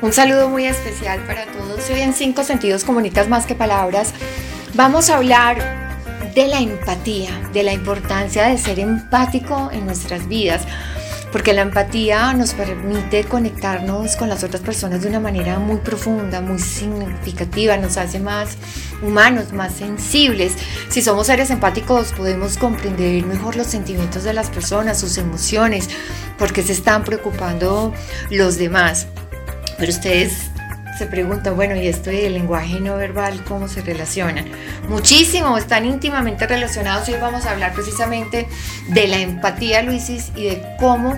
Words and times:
Un 0.00 0.12
saludo 0.12 0.48
muy 0.48 0.64
especial 0.64 1.18
para 1.26 1.44
todos. 1.46 1.90
Hoy 1.90 2.02
en 2.02 2.14
Cinco 2.14 2.44
Sentidos 2.44 2.84
Comunicas 2.84 3.28
Más 3.28 3.46
que 3.46 3.56
Palabras 3.56 4.14
vamos 4.74 5.10
a 5.10 5.16
hablar 5.16 5.58
de 6.36 6.46
la 6.46 6.60
empatía, 6.60 7.30
de 7.52 7.64
la 7.64 7.72
importancia 7.72 8.46
de 8.46 8.58
ser 8.58 8.78
empático 8.78 9.70
en 9.72 9.86
nuestras 9.86 10.28
vidas 10.28 10.62
porque 11.32 11.52
la 11.52 11.62
empatía 11.62 12.32
nos 12.32 12.54
permite 12.54 13.24
conectarnos 13.24 14.14
con 14.14 14.28
las 14.28 14.44
otras 14.44 14.62
personas 14.62 15.02
de 15.02 15.08
una 15.08 15.20
manera 15.20 15.58
muy 15.58 15.78
profunda, 15.78 16.40
muy 16.40 16.58
significativa, 16.58 17.76
nos 17.76 17.96
hace 17.96 18.18
más 18.20 18.56
humanos, 19.02 19.52
más 19.52 19.74
sensibles. 19.74 20.54
Si 20.88 21.02
somos 21.02 21.26
seres 21.26 21.50
empáticos 21.50 22.12
podemos 22.12 22.56
comprender 22.56 23.26
mejor 23.26 23.56
los 23.56 23.66
sentimientos 23.66 24.24
de 24.24 24.32
las 24.32 24.48
personas, 24.48 25.00
sus 25.00 25.18
emociones, 25.18 25.90
porque 26.38 26.62
se 26.62 26.72
están 26.72 27.04
preocupando 27.04 27.92
los 28.30 28.56
demás. 28.56 29.08
Pero 29.78 29.92
ustedes 29.92 30.50
se 30.98 31.06
preguntan, 31.06 31.54
bueno, 31.54 31.76
¿y 31.76 31.86
esto 31.86 32.10
del 32.10 32.34
lenguaje 32.34 32.80
no 32.80 32.96
verbal 32.96 33.44
cómo 33.44 33.68
se 33.68 33.80
relacionan? 33.80 34.46
Muchísimo, 34.88 35.56
están 35.56 35.86
íntimamente 35.86 36.46
relacionados 36.46 37.08
y 37.08 37.14
hoy 37.14 37.20
vamos 37.20 37.46
a 37.46 37.52
hablar 37.52 37.72
precisamente 37.72 38.48
de 38.88 39.06
la 39.06 39.18
empatía, 39.20 39.82
Luisis, 39.82 40.32
y 40.34 40.44
de 40.44 40.62
cómo 40.80 41.16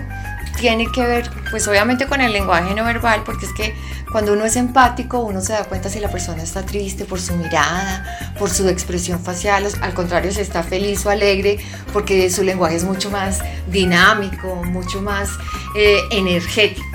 tiene 0.59 0.91
que 0.91 1.03
ver, 1.03 1.29
pues 1.49 1.67
obviamente 1.67 2.05
con 2.05 2.21
el 2.21 2.31
lenguaje 2.31 2.75
no 2.75 2.85
verbal, 2.85 3.23
porque 3.25 3.47
es 3.47 3.53
que 3.53 3.73
cuando 4.11 4.33
uno 4.33 4.45
es 4.45 4.55
empático, 4.57 5.19
uno 5.19 5.41
se 5.41 5.53
da 5.53 5.63
cuenta 5.63 5.89
si 5.89 5.99
la 5.99 6.11
persona 6.11 6.43
está 6.43 6.63
triste 6.63 7.05
por 7.05 7.19
su 7.19 7.33
mirada, 7.35 8.33
por 8.37 8.49
su 8.51 8.67
expresión 8.69 9.19
facial, 9.23 9.65
al 9.81 9.93
contrario, 9.95 10.31
si 10.31 10.41
está 10.41 10.61
feliz 10.61 11.03
o 11.05 11.09
alegre, 11.09 11.57
porque 11.93 12.29
su 12.29 12.43
lenguaje 12.43 12.75
es 12.75 12.83
mucho 12.83 13.09
más 13.09 13.39
dinámico, 13.67 14.55
mucho 14.65 15.01
más 15.01 15.29
eh, 15.75 16.01
energético. 16.11 16.90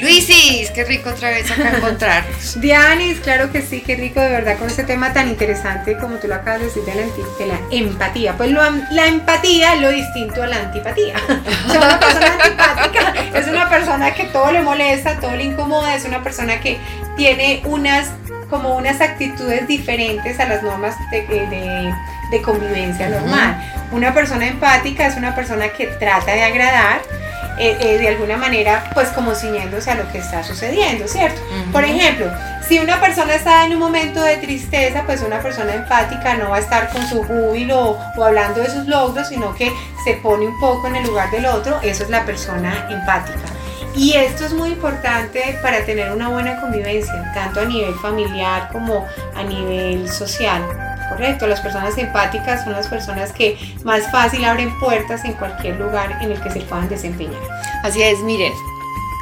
Luisis, 0.00 0.70
qué 0.70 0.84
rico 0.84 1.10
otra 1.10 1.30
vez 1.30 1.50
acá 1.50 1.76
encontrarnos. 1.76 2.60
Dianis, 2.60 3.20
claro 3.20 3.52
que 3.52 3.62
sí, 3.62 3.82
qué 3.84 3.96
rico 3.96 4.20
de 4.20 4.30
verdad 4.30 4.58
con 4.58 4.68
este 4.68 4.84
tema 4.84 5.12
tan 5.12 5.28
interesante 5.28 5.96
como 5.98 6.16
tú 6.16 6.28
lo 6.28 6.36
acabas 6.36 6.60
de 6.60 6.66
decir 6.66 6.82
de 6.84 7.46
la, 7.46 7.60
empatía. 7.70 8.36
Pues 8.36 8.50
la 8.50 9.06
empatía 9.06 9.74
es 9.74 9.80
lo 9.80 9.90
distinto 9.90 10.42
a 10.42 10.46
la 10.46 10.56
antipatía. 10.56 11.14
O 11.66 11.72
sea, 11.72 11.80
una 11.80 12.00
persona 12.00 12.32
antipática 12.32 13.38
es 13.38 13.48
una 13.48 13.68
persona 13.68 14.14
que 14.14 14.24
todo 14.24 14.50
le 14.52 14.62
molesta, 14.62 15.20
todo 15.20 15.36
le 15.36 15.44
incomoda, 15.44 15.94
es 15.94 16.04
una 16.04 16.22
persona 16.22 16.60
que 16.60 16.78
tiene 17.16 17.62
unas 17.64 18.10
como 18.50 18.76
unas 18.76 19.00
actitudes 19.00 19.66
diferentes 19.68 20.38
a 20.40 20.48
las 20.48 20.62
normas 20.62 20.96
de, 21.10 22.42
convivencia 22.42 23.08
normal. 23.08 23.56
Una 23.92 24.12
persona 24.12 24.46
empática 24.46 25.06
es 25.06 25.16
una 25.16 25.34
persona 25.34 25.68
que 25.68 25.86
trata 25.86 26.32
de 26.32 26.42
agradar, 26.42 27.00
eh, 27.58 27.76
eh, 27.80 27.98
de 27.98 28.08
alguna 28.08 28.36
manera, 28.36 28.90
pues 28.94 29.08
como 29.08 29.34
ciñéndose 29.34 29.90
a 29.90 29.94
lo 29.94 30.10
que 30.10 30.18
está 30.18 30.42
sucediendo, 30.42 31.06
¿cierto? 31.06 31.40
Por 31.72 31.84
ejemplo, 31.84 32.26
si 32.66 32.78
una 32.78 33.00
persona 33.00 33.34
está 33.34 33.66
en 33.66 33.72
un 33.72 33.80
momento 33.80 34.22
de 34.22 34.36
tristeza, 34.36 35.02
pues 35.04 35.22
una 35.22 35.40
persona 35.40 35.74
empática 35.74 36.36
no 36.36 36.50
va 36.50 36.56
a 36.56 36.60
estar 36.60 36.88
con 36.90 37.06
su 37.06 37.22
júbilo 37.22 37.98
o, 38.16 38.24
hablando 38.24 38.60
de 38.60 38.70
sus 38.70 38.86
logros, 38.86 39.28
sino 39.28 39.54
que 39.54 39.72
se 40.04 40.14
pone 40.14 40.46
un 40.46 40.58
poco 40.60 40.86
en 40.86 40.96
el 40.96 41.04
lugar 41.04 41.30
del 41.30 41.46
otro, 41.46 41.80
eso 41.82 42.04
es 42.04 42.10
la 42.10 42.24
persona 42.24 42.86
empática. 42.90 43.40
Y 43.94 44.12
esto 44.12 44.46
es 44.46 44.52
muy 44.52 44.70
importante 44.70 45.58
para 45.62 45.84
tener 45.84 46.12
una 46.12 46.28
buena 46.28 46.60
convivencia, 46.60 47.32
tanto 47.34 47.60
a 47.60 47.64
nivel 47.64 47.94
familiar 47.96 48.68
como 48.70 49.06
a 49.34 49.42
nivel 49.42 50.08
social. 50.08 50.62
Correcto, 51.10 51.48
las 51.48 51.60
personas 51.60 51.98
empáticas 51.98 52.62
son 52.62 52.72
las 52.72 52.86
personas 52.86 53.32
que 53.32 53.58
más 53.84 54.10
fácil 54.12 54.44
abren 54.44 54.78
puertas 54.78 55.24
en 55.24 55.32
cualquier 55.34 55.78
lugar 55.78 56.16
en 56.22 56.30
el 56.30 56.40
que 56.40 56.50
se 56.50 56.60
puedan 56.60 56.88
desempeñar. 56.88 57.42
Así 57.82 58.00
es, 58.00 58.20
miren, 58.20 58.52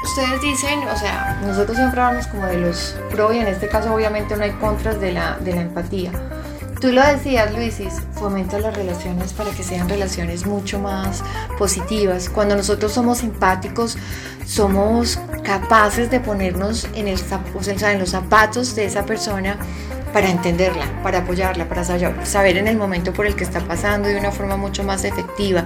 ustedes 0.05 0.41
dicen, 0.42 0.86
o 0.86 0.97
sea, 0.97 1.41
nosotros 1.47 1.78
siempre 1.78 2.00
hablamos 2.00 2.27
como 2.27 2.44
de 2.44 2.59
los 2.59 2.94
pro 3.11 3.33
y 3.33 3.39
en 3.39 3.47
este 3.47 3.69
caso 3.69 3.92
obviamente 3.94 4.36
no 4.36 4.44
hay 4.44 4.53
contras 4.53 5.00
de 5.00 5.12
la, 5.12 5.38
de 5.38 5.54
la 5.54 5.62
empatía. 5.62 6.12
Tú 6.81 6.93
lo 6.93 7.04
decías, 7.04 7.53
Luisis, 7.54 7.94
fomenta 8.12 8.60
las 8.60 8.76
relaciones 8.76 9.32
para 9.32 9.50
que 9.50 9.65
sean 9.65 9.88
relaciones 9.88 10.47
mucho 10.47 10.78
más 10.78 11.25
positivas. 11.59 12.28
Cuando 12.28 12.55
nosotros 12.55 12.93
somos 12.93 13.25
empáticos, 13.25 13.97
somos 14.47 15.19
capaces 15.43 16.09
de 16.10 16.20
ponernos 16.20 16.87
en, 16.94 17.09
el, 17.09 17.19
o 17.19 17.87
en 17.87 17.99
los 17.99 18.10
zapatos 18.10 18.76
de 18.76 18.84
esa 18.84 19.05
persona 19.06 19.56
para 20.19 20.31
entenderla, 20.31 20.84
para 21.05 21.19
apoyarla, 21.19 21.69
para 21.69 21.84
saber 21.84 22.56
en 22.56 22.67
el 22.67 22.77
momento 22.77 23.12
por 23.12 23.25
el 23.25 23.37
que 23.37 23.45
está 23.45 23.61
pasando 23.61 24.09
de 24.09 24.19
una 24.19 24.33
forma 24.33 24.56
mucho 24.56 24.83
más 24.83 25.05
efectiva. 25.05 25.65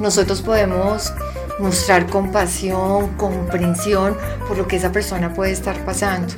Nosotros 0.00 0.42
podemos 0.42 1.12
mostrar 1.60 2.06
compasión, 2.06 3.14
comprensión 3.16 4.16
por 4.48 4.58
lo 4.58 4.66
que 4.66 4.74
esa 4.74 4.90
persona 4.90 5.32
puede 5.32 5.52
estar 5.52 5.84
pasando, 5.84 6.34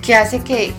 que 0.00 0.14
hace 0.14 0.44
que, 0.44 0.74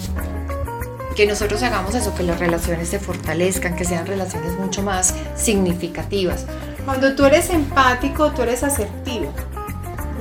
que 1.18 1.28
nosotros 1.28 1.62
hagamos 1.62 1.94
eso, 1.94 2.16
que 2.16 2.24
las 2.24 2.40
relaciones 2.40 2.88
se 2.88 3.00
fortalezcan, 3.00 3.76
que 3.76 3.84
sean 3.84 4.08
relaciones 4.08 4.58
mucho 4.58 4.84
más 4.84 5.14
significativas. 5.36 6.46
Cuando 6.86 7.16
tú 7.16 7.26
eres 7.26 7.50
empático, 7.50 8.32
tú 8.32 8.44
eres 8.44 8.64
asertivo. 8.64 9.34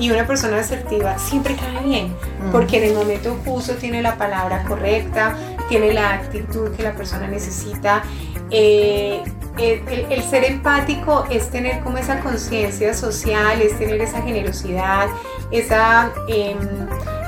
Y 0.00 0.10
una 0.10 0.26
persona 0.26 0.58
asertiva 0.58 1.16
siempre 1.16 1.54
cae 1.54 1.84
bien, 1.84 2.12
porque 2.50 2.78
en 2.78 2.90
el 2.90 2.94
momento 2.94 3.38
justo 3.44 3.76
tiene 3.76 4.02
la 4.02 4.16
palabra 4.16 4.64
correcta, 4.64 5.36
tiene 5.68 5.92
la 5.92 6.14
actitud 6.14 6.70
que 6.72 6.82
la 6.82 6.94
persona 6.94 7.26
necesita. 7.28 8.02
Eh, 8.50 9.22
el, 9.58 10.22
ser 10.22 10.44
empático 10.44 11.24
es 11.30 11.50
tener 11.50 11.82
como 11.82 11.98
esa 11.98 12.20
conciencia 12.20 12.92
social, 12.94 13.60
es 13.62 13.78
tener 13.78 14.00
esa 14.00 14.20
generosidad, 14.22 15.08
esa, 15.50 16.12
em, 16.28 16.58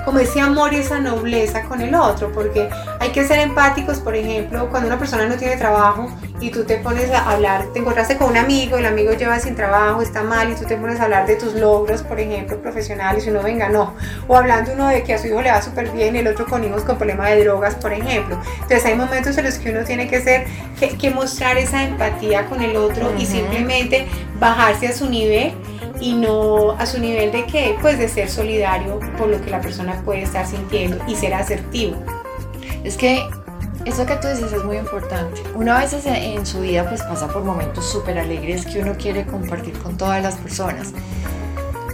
como 0.09 0.21
ese 0.21 0.41
amor 0.41 0.73
y 0.73 0.77
esa 0.77 1.01
nobleza 1.01 1.65
con 1.65 1.83
el 1.83 1.95
otro, 1.95 2.33
porque 2.33 2.71
hay 2.99 3.11
que 3.11 3.27
ser 3.27 3.41
empáticos, 3.41 3.99
por 3.99 4.17
ejemplo, 4.17 4.71
cuando 4.71 4.87
una 4.87 4.99
persona 4.99 5.27
no 5.27 5.37
tiene 5.37 5.59
trabajo 5.59 6.09
y 6.41 6.51
tú 6.51 6.65
te 6.65 6.79
pones 6.79 7.11
a 7.11 7.31
hablar, 7.31 7.67
te 7.75 7.81
encontraste 7.81 8.17
con 8.17 8.31
un 8.31 8.39
amigo, 8.39 8.79
el 8.79 8.87
amigo 8.87 9.13
lleva 9.13 9.39
sin 9.39 9.55
trabajo, 9.55 10.01
está 10.01 10.23
mal 10.23 10.51
y 10.51 10.55
tú 10.55 10.65
te 10.65 10.79
pones 10.79 10.99
a 10.99 11.05
hablar 11.05 11.27
de 11.27 11.37
tus 11.37 11.53
logros, 11.53 12.03
por 12.03 12.19
ejemplo, 12.19 12.57
profesionales 12.63 13.27
y 13.27 13.29
uno 13.29 13.43
venga, 13.43 13.69
no. 13.69 13.93
O 14.29 14.35
hablando 14.35 14.73
uno 14.73 14.89
de 14.89 15.03
que 15.03 15.13
a 15.13 15.19
su 15.19 15.27
hijo 15.27 15.43
le 15.43 15.51
va 15.51 15.61
súper 15.61 15.91
bien 15.91 16.17
y 16.17 16.21
el 16.21 16.29
otro 16.29 16.47
con 16.47 16.65
hijos 16.65 16.85
con 16.85 16.97
problemas 16.97 17.29
de 17.29 17.45
drogas, 17.45 17.75
por 17.75 17.93
ejemplo. 17.93 18.41
Entonces 18.55 18.87
hay 18.87 18.95
momentos 18.95 19.37
en 19.37 19.45
los 19.45 19.59
que 19.59 19.73
uno 19.73 19.85
tiene 19.85 20.09
que 20.09 20.23
ser, 20.23 20.47
que, 20.99 21.11
mostrar 21.11 21.59
esa 21.59 21.83
empatía 21.83 22.47
con 22.47 22.63
el 22.63 22.79
otro 22.79 23.13
y 23.19 23.27
simplemente 23.27 24.07
bajarse 24.41 24.89
a 24.89 24.95
su 24.95 25.11
nivel 25.11 25.53
y 26.01 26.15
no 26.15 26.73
a 26.73 26.87
su 26.87 27.01
nivel 27.01 27.33
de 27.33 27.47
qué, 27.47 27.77
pues 27.81 27.99
de 27.99 28.09
ser 28.09 28.29
solidario 28.29 29.01
por 29.17 29.29
lo 29.29 29.41
que 29.41 29.51
la 29.51 29.61
persona 29.61 30.01
puede 30.05 30.23
estar 30.23 30.47
sintiendo 30.47 30.99
y 31.07 31.17
ser 31.17 31.35
asertivo. 31.35 31.97
Es 32.85 32.97
que 32.97 33.29
eso 33.85 34.07
que 34.07 34.17
tú 34.17 34.29
dices 34.29 34.53
es 34.53 34.65
muy 34.65 34.77
importante. 34.77 35.43
Una 35.55 35.79
vez 35.79 35.93
en 36.05 36.47
su 36.47 36.61
vida 36.61 36.89
pues 36.89 37.03
pasa 37.03 37.29
por 37.29 37.45
momentos 37.45 37.89
súper 37.91 38.19
alegres 38.19 38.67
que 38.67 38.81
uno 38.81 38.95
quiere 38.99 39.25
compartir 39.25 39.79
con 39.79 39.97
todas 39.97 40.23
las 40.23 40.37
personas. 40.37 40.93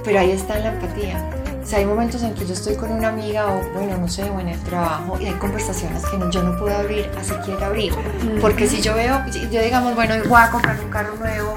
Pero 0.05 0.21
ahí 0.21 0.33
está 0.33 0.59
la 0.59 0.75
empatía. 0.75 1.31
O 1.63 1.67
sea, 1.67 1.79
hay 1.79 1.87
momentos 1.87 2.23
en 2.23 2.35
que 2.35 2.45
yo 2.45 2.53
estoy 2.53 2.75
con 2.75 2.93
una 2.93 3.09
amiga 3.09 3.47
o, 3.47 3.73
bueno, 3.73 3.97
no 3.97 4.07
sé, 4.07 4.25
o 4.25 4.39
en 4.39 4.49
el 4.49 4.61
trabajo 4.65 5.19
y 5.19 5.27
hay 5.27 5.33
conversaciones 5.35 6.05
que 6.05 6.19
yo 6.31 6.43
no 6.43 6.59
puedo 6.59 6.77
abrir, 6.77 7.11
así 7.19 7.33
quiero 7.43 7.65
abrir. 7.65 7.95
Porque 8.43 8.67
si 8.67 8.83
yo 8.83 8.95
veo, 8.95 9.25
yo 9.51 9.63
digamos, 9.63 9.95
bueno, 9.95 10.15
voy 10.29 10.43
a 10.43 10.51
comprar 10.51 10.79
un 10.79 10.91
carro 10.91 11.17
nuevo 11.17 11.55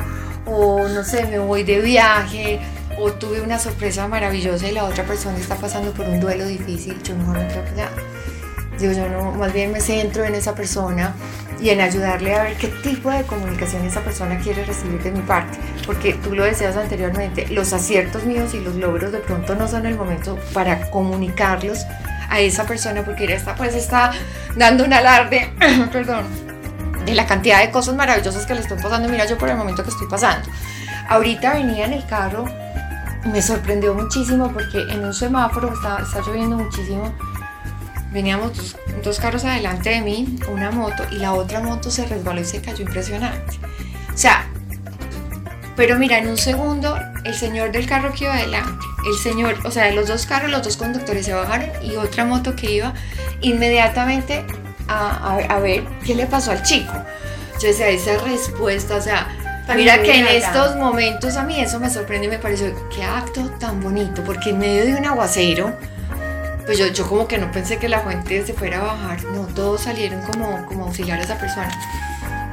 o, 0.47 0.87
no 0.87 1.03
sé, 1.03 1.25
me 1.25 1.39
voy 1.39 1.63
de 1.63 1.81
viaje 1.81 2.59
o 2.99 3.11
tuve 3.13 3.41
una 3.41 3.59
sorpresa 3.59 4.07
maravillosa 4.07 4.67
y 4.67 4.71
la 4.71 4.85
otra 4.85 5.03
persona 5.03 5.37
está 5.37 5.55
pasando 5.55 5.91
por 5.91 6.07
un 6.07 6.19
duelo 6.19 6.45
difícil, 6.45 7.01
yo 7.03 7.15
mejor 7.15 7.37
no 7.39 7.47
creo 7.47 7.63
que 7.65 7.71
Digo, 8.79 8.93
yo 8.93 9.09
no, 9.09 9.31
más 9.31 9.53
bien 9.53 9.71
me 9.71 9.81
centro 9.81 10.23
en 10.23 10.35
esa 10.35 10.53
persona 10.53 11.15
y 11.59 11.69
en 11.69 11.81
ayudarle 11.81 12.35
a 12.35 12.43
ver 12.43 12.57
qué 12.57 12.67
tipo 12.67 13.09
de 13.09 13.23
comunicación 13.23 13.83
esa 13.83 14.01
persona 14.01 14.37
quiere 14.37 14.63
recibir 14.65 15.01
de 15.01 15.11
mi 15.11 15.21
parte. 15.21 15.57
Porque 15.85 16.13
tú 16.13 16.35
lo 16.35 16.43
decías 16.43 16.77
anteriormente, 16.77 17.47
los 17.47 17.73
aciertos 17.73 18.25
míos 18.25 18.53
y 18.53 18.59
los 18.59 18.75
logros 18.75 19.11
de 19.11 19.17
pronto 19.17 19.55
no 19.55 19.67
son 19.67 19.88
el 19.88 19.95
momento 19.95 20.38
para 20.53 20.91
comunicarlos 20.91 21.79
a 22.29 22.39
esa 22.39 22.65
persona 22.65 23.03
porque 23.03 23.23
ella 23.23 23.35
está, 23.35 23.55
pues 23.55 23.73
está 23.73 24.11
dando 24.55 24.83
un 24.83 24.93
alarde, 24.93 25.51
perdón, 25.91 26.27
de 27.07 27.15
la 27.15 27.25
cantidad 27.25 27.59
de 27.59 27.71
cosas 27.71 27.95
maravillosas 27.95 28.45
que 28.45 28.54
le 28.54 28.62
estoy 28.62 28.77
pasando. 28.81 29.09
Mira, 29.09 29.25
yo 29.25 29.38
por 29.38 29.50
el 29.50 29.57
momento 29.57 29.83
que 29.83 29.89
estoy 29.89 30.07
pasando. 30.07 30.48
Ahorita 31.09 31.54
venía 31.54 31.86
en 31.86 31.94
el 31.94 32.06
carro, 32.06 32.45
me 33.25 33.42
sorprendió 33.42 33.94
muchísimo 33.94 34.51
porque 34.51 34.80
en 34.89 35.04
un 35.04 35.13
semáforo 35.13 35.74
está, 35.74 36.00
está 36.04 36.21
lloviendo 36.21 36.57
muchísimo 36.57 37.13
Veníamos 38.12 38.75
dos, 39.04 39.19
carros 39.19 39.44
adelante 39.44 39.89
de 39.89 40.01
mí, 40.01 40.39
una 40.50 40.71
moto, 40.71 41.04
y 41.12 41.15
la 41.18 41.33
otra 41.33 41.59
moto 41.59 41.92
se 41.92 42.06
resbaló 42.06 42.42
y 42.42 42.45
se 42.45 42.62
cayó 42.62 42.83
impresionante. 42.83 43.60
O 44.13 44.18
sea, 44.18 44.48
pero 45.75 45.98
mira, 46.00 46.18
en 46.18 46.27
un 46.30 46.38
segundo, 46.38 46.98
el 47.25 47.36
señor 47.36 47.71
del 47.71 47.86
carro 47.86 48.13
que 48.13 48.24
iba 48.24 48.33
adelante, 48.33 48.86
el 49.06 49.18
señor, 49.18 49.56
o 49.65 49.71
sea, 49.71 49.92
los 49.92 50.07
dos 50.07 50.25
carros, 50.25 50.50
los 50.50 50.63
dos 50.63 50.77
conductores 50.77 51.25
se 51.25 51.33
bajaron 51.33 51.69
y 51.83 51.98
otra 51.98 52.24
moto 52.24 52.56
que 52.56 52.71
iba 52.71 52.94
inmediatamente 53.42 54.45
a, 54.88 55.60
ver 55.60 55.84
qué 56.06 56.16
le 56.16 56.25
pasó 56.25 56.51
al 56.51 56.63
chico. 56.63 56.94
Decía, 57.62 57.89
esa 57.89 58.18
respuesta, 58.19 58.95
o 58.95 59.01
sea, 59.01 59.28
mira 59.75 60.01
que 60.01 60.19
en 60.19 60.28
estos 60.28 60.75
momentos 60.75 61.36
a 61.36 61.44
mí 61.44 61.60
eso 61.60 61.80
me 61.80 61.89
sorprende 61.89 62.28
y 62.28 62.30
me 62.30 62.38
pareció, 62.38 62.72
qué 62.95 63.04
acto 63.04 63.50
tan 63.60 63.81
bonito, 63.81 64.24
porque 64.24 64.51
en 64.51 64.60
medio 64.60 64.86
de 64.86 64.95
un 64.95 65.06
aguacero, 65.06 65.75
pues 66.66 66.78
yo, 66.78 66.88
yo 66.88 67.07
como 67.07 67.28
que 67.28 67.38
no 67.38 67.51
pensé 67.51 67.78
que 67.78 67.89
la 67.89 68.01
fuente 68.01 68.45
se 68.45 68.54
fuera 68.54 68.80
a 68.80 68.84
bajar, 68.84 69.24
no, 69.25 69.48
todos 69.48 69.81
salieron 69.81 70.22
como, 70.22 70.66
como 70.68 70.86
auxiliar 70.86 71.19
a 71.19 71.24
esa 71.24 71.38
persona, 71.39 71.72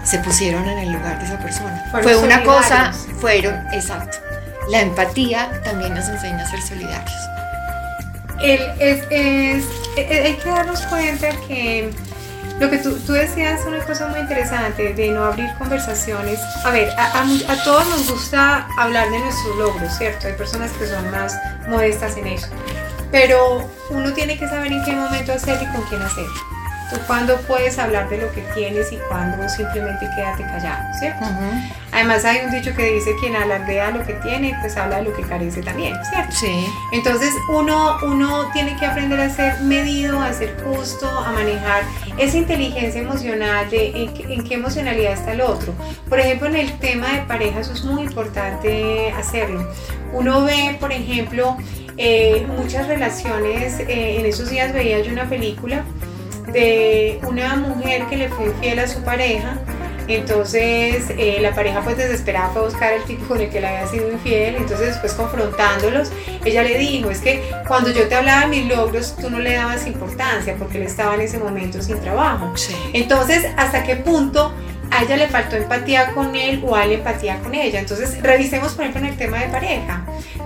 se 0.04 0.18
pusieron 0.20 0.66
en 0.68 0.78
el 0.78 0.92
lugar 0.92 1.18
de 1.18 1.26
esa 1.26 1.38
persona. 1.38 1.84
Fue 2.02 2.16
una 2.16 2.42
cosa, 2.42 2.92
fueron, 3.20 3.54
exacto. 3.72 4.18
La 4.70 4.80
empatía 4.80 5.60
también 5.64 5.94
nos 5.94 6.08
enseña 6.08 6.42
a 6.42 6.50
ser 6.50 6.62
solidarios. 6.62 7.12
El, 8.42 8.60
es, 8.78 9.04
es, 9.10 9.64
hay 9.96 10.34
que 10.34 10.48
darnos 10.48 10.80
cuenta 10.82 11.28
que 11.46 11.90
lo 12.60 12.70
que 12.70 12.78
tú, 12.78 12.96
tú, 13.06 13.12
decías 13.12 13.60
es 13.60 13.66
una 13.66 13.80
cosa 13.80 14.06
muy 14.08 14.20
interesante 14.20 14.94
de 14.94 15.08
no 15.10 15.24
abrir 15.24 15.52
conversaciones. 15.58 16.38
A 16.64 16.70
ver, 16.70 16.88
a, 16.98 17.22
a, 17.22 17.64
todos 17.64 17.86
nos 17.88 18.10
gusta 18.10 18.68
hablar 18.78 19.10
de 19.10 19.18
nuestros 19.18 19.56
logros, 19.56 19.92
¿cierto? 19.98 20.28
Hay 20.28 20.34
personas 20.34 20.70
que 20.72 20.86
son 20.86 21.10
más 21.10 21.36
modestas 21.68 22.16
en 22.16 22.28
eso. 22.28 22.46
Pero 23.10 23.68
uno 23.90 24.12
tiene 24.12 24.38
que 24.38 24.48
saber 24.48 24.72
en 24.72 24.84
qué 24.84 24.92
momento 24.92 25.32
hacer 25.32 25.60
y 25.62 25.66
con 25.72 25.82
quién 25.88 26.02
hacer. 26.02 26.26
Tú 26.94 27.00
cuándo 27.08 27.36
puedes 27.48 27.76
hablar 27.80 28.08
de 28.08 28.18
lo 28.18 28.30
que 28.30 28.42
tienes 28.54 28.92
y 28.92 28.98
cuándo 29.08 29.48
simplemente 29.48 30.08
quédate 30.14 30.44
callado, 30.44 30.94
¿cierto? 30.96 31.24
Además 31.90 32.24
hay 32.24 32.44
un 32.44 32.52
dicho 32.52 32.72
que 32.74 32.92
dice 32.92 33.10
quien 33.18 33.34
alardea 33.34 33.90
lo 33.90 34.06
que 34.06 34.12
tiene, 34.14 34.56
pues 34.60 34.76
habla 34.76 34.98
de 34.98 35.02
lo 35.02 35.12
que 35.12 35.22
carece 35.22 35.60
también, 35.60 35.96
¿cierto? 36.08 36.32
Sí. 36.32 36.66
Entonces 36.92 37.30
uno, 37.48 37.96
uno 38.04 38.48
tiene 38.52 38.76
que 38.76 38.86
aprender 38.86 39.20
a 39.20 39.28
ser 39.28 39.60
medido, 39.62 40.20
a 40.20 40.32
ser 40.32 40.56
justo, 40.62 41.08
a 41.08 41.32
manejar 41.32 41.82
esa 42.16 42.36
inteligencia 42.36 43.00
emocional 43.00 43.68
de 43.70 44.04
en, 44.28 44.44
qué 44.44 44.54
emocionalidad 44.54 45.14
está 45.14 45.32
el 45.32 45.40
otro. 45.40 45.74
Por 46.08 46.20
ejemplo, 46.20 46.46
en 46.46 46.56
el 46.56 46.78
tema 46.78 47.08
de 47.12 47.22
pareja 47.22 47.58
eso 47.58 47.72
es 47.72 47.82
muy 47.82 48.02
importante 48.02 49.12
hacerlo. 49.18 49.68
Uno 50.12 50.44
ve, 50.44 50.76
por 50.78 50.92
ejemplo, 50.92 51.56
eh, 51.96 52.46
muchas 52.56 52.86
relaciones, 52.86 53.80
eh, 53.80 54.20
en 54.20 54.26
esos 54.26 54.48
días 54.50 54.72
veía 54.72 55.00
yo 55.00 55.12
una 55.12 55.28
película 55.28 55.84
de 56.54 57.20
una 57.28 57.56
mujer 57.56 58.06
que 58.06 58.16
le 58.16 58.28
fue 58.30 58.46
infiel 58.46 58.78
a 58.78 58.88
su 58.88 59.02
pareja. 59.02 59.58
Entonces 60.06 61.06
eh, 61.16 61.38
la 61.40 61.54
pareja 61.54 61.80
pues 61.80 61.96
desesperada 61.96 62.50
fue 62.50 62.62
a 62.62 62.64
buscar 62.66 62.92
el 62.92 63.04
tipo 63.04 63.24
con 63.24 63.40
el 63.40 63.48
que 63.48 63.60
le 63.60 63.66
había 63.66 63.86
sido 63.86 64.10
infiel. 64.10 64.56
Entonces 64.56 64.88
después 64.88 65.12
confrontándolos, 65.14 66.12
ella 66.44 66.62
le 66.62 66.78
dijo, 66.78 67.10
es 67.10 67.20
que 67.20 67.42
cuando 67.66 67.90
yo 67.90 68.06
te 68.08 68.14
hablaba 68.14 68.42
de 68.42 68.46
mis 68.48 68.66
logros, 68.66 69.16
tú 69.16 69.30
no 69.30 69.38
le 69.38 69.54
dabas 69.54 69.86
importancia 69.86 70.56
porque 70.58 70.78
él 70.78 70.84
estaba 70.84 71.14
en 71.14 71.22
ese 71.22 71.38
momento 71.38 71.82
sin 71.82 72.00
trabajo. 72.00 72.52
Entonces, 72.92 73.46
¿hasta 73.56 73.82
qué 73.82 73.96
punto 73.96 74.52
a 74.90 75.02
ella 75.02 75.16
le 75.16 75.28
faltó 75.28 75.56
empatía 75.56 76.12
con 76.12 76.36
él 76.36 76.62
o 76.64 76.76
a 76.76 76.84
él 76.84 76.92
empatía 76.92 77.38
con 77.40 77.54
ella. 77.54 77.80
Entonces, 77.80 78.22
revisemos, 78.22 78.74
por 78.74 78.84
ejemplo, 78.84 79.02
en 79.02 79.12
el 79.12 79.16
tema 79.16 79.38
de 79.38 79.48
pareja. 79.48 80.04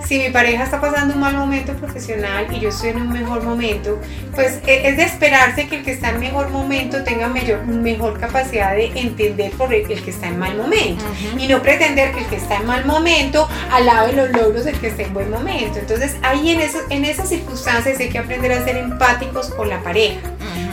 Si 0.08 0.19
mi 0.19 0.31
pareja 0.31 0.64
está 0.64 0.81
pasando 0.81 1.12
un 1.12 1.20
mal 1.20 1.37
momento 1.37 1.75
profesional 1.75 2.46
y 2.50 2.60
yo 2.60 2.70
estoy 2.70 2.88
en 2.90 3.02
un 3.02 3.12
mejor 3.12 3.43
momento, 3.43 4.00
pues 4.34 4.58
e, 4.66 4.88
es 4.88 4.96
de 4.96 5.02
esperarse 5.02 5.69
que 5.69 5.76
el 5.76 5.84
que 5.84 5.93
está 5.93 6.08
en 6.08 6.20
mejor 6.20 6.49
momento 6.49 7.05
tenga 7.05 7.28
mayor, 7.28 7.66
mejor 7.66 8.19
capacidad 8.19 8.75
de 8.75 8.87
entender 8.99 9.52
por 9.52 9.75
el, 9.75 9.87
que 9.87 10.10
está 10.10 10.28
en 10.28 10.38
mal 10.38 10.56
momento 10.56 11.05
y 11.37 11.46
no 11.46 11.60
pretender 11.60 12.12
que 12.12 12.20
el 12.20 12.26
que 12.26 12.37
está 12.37 12.56
en 12.56 12.64
mal 12.64 12.87
momento 12.87 13.46
alabe 13.70 14.14
los 14.14 14.31
logros 14.31 14.64
del 14.64 14.81
que 14.81 14.87
está 14.87 15.02
en 15.02 15.12
buen 15.12 15.31
momento. 15.31 15.78
Entonces, 15.78 16.16
ahí 16.22 16.52
en, 16.52 16.61
eso, 16.61 16.78
en 16.88 17.04
esas 17.04 17.28
circunstancias 17.28 18.00
hay 18.00 18.08
que 18.08 18.19
aprender 18.19 18.52
a 18.52 18.64
ser 18.64 18.78
empáticos 18.78 19.50
con 19.50 19.69
la 19.69 19.82
pareja 19.82 20.20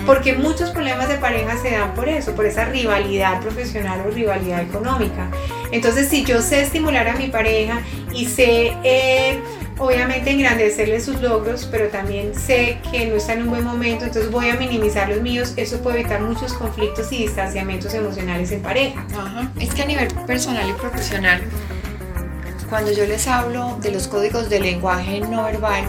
porque 0.06 0.34
muchos 0.34 0.70
problemas 0.70 1.10
de 1.10 1.16
pareja 1.16 1.58
se 1.58 1.72
dan 1.72 1.94
por 1.94 2.08
eso, 2.08 2.36
por 2.36 2.46
esa 2.46 2.66
rivalidad 2.66 3.42
profesional 3.42 4.02
o 4.06 4.12
rivalidad 4.12 4.62
económica. 4.62 5.30
Entonces, 5.76 6.08
si 6.08 6.24
yo 6.24 6.42
sé 6.42 6.62
estimular 6.62 7.06
a 7.10 7.18
mi 7.18 7.28
pareja 7.28 7.82
y 8.14 8.28
sé, 8.28 8.74
eh, 8.86 9.42
obviamente, 9.78 10.32
engrandecerle 10.32 11.02
sus 11.02 11.20
logros, 11.20 11.68
pero 11.70 11.90
también 11.90 12.34
sé 12.34 12.78
que 12.90 13.06
no 13.08 13.16
está 13.16 13.34
en 13.34 13.42
un 13.42 13.50
buen 13.50 13.66
momento, 13.66 14.06
entonces 14.06 14.32
voy 14.32 14.48
a 14.48 14.56
minimizar 14.56 15.10
los 15.10 15.22
míos, 15.22 15.54
eso 15.58 15.82
puede 15.82 16.00
evitar 16.00 16.22
muchos 16.22 16.54
conflictos 16.54 17.12
y 17.12 17.18
distanciamientos 17.18 17.94
emocionales 17.94 18.54
en 18.54 18.62
pareja. 18.62 19.06
Es 19.60 19.74
que 19.74 19.82
a 19.82 19.86
nivel 19.86 20.08
personal 20.26 20.70
y 20.70 20.74
profesional, 20.74 21.42
cuando 22.70 22.94
yo 22.94 23.06
les 23.06 23.28
hablo 23.28 23.78
de 23.82 23.92
los 23.92 24.08
códigos 24.08 24.50
de 24.50 24.62
lenguaje 24.62 25.20
no 25.20 25.44
verbal, 25.44 25.84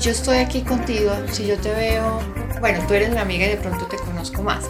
yo 0.00 0.12
estoy 0.12 0.38
aquí 0.38 0.62
contigo, 0.62 1.12
si 1.30 1.46
yo 1.46 1.58
te 1.58 1.72
veo 1.72 2.22
bueno, 2.60 2.82
tú 2.88 2.94
eres 2.94 3.10
mi 3.10 3.18
amiga 3.18 3.46
y 3.46 3.50
de 3.50 3.56
pronto 3.56 3.86
te 3.86 3.96
conozco 3.98 4.42
más, 4.42 4.64